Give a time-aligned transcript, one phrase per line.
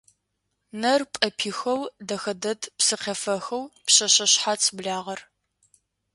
[0.81, 5.21] Нэр пӏэпихэу дэхэ дэд псыкъефэхэу «Пшъэшъэ шъхьац благъэр».